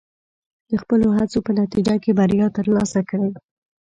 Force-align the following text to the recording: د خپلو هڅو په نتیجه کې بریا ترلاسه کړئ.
د 0.69 0.71
خپلو 0.81 1.07
هڅو 1.17 1.39
په 1.47 1.51
نتیجه 1.61 1.95
کې 2.03 2.11
بریا 2.19 2.47
ترلاسه 2.57 2.99
کړئ. 3.09 3.29